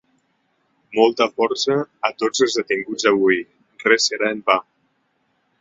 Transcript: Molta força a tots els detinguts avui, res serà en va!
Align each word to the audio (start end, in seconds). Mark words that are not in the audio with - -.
Molta 0.99 1.27
força 1.41 1.77
a 2.11 2.11
tots 2.23 2.43
els 2.47 2.57
detinguts 2.63 3.09
avui, 3.15 3.39
res 3.87 4.11
serà 4.13 4.37
en 4.39 4.43
va! 4.51 4.61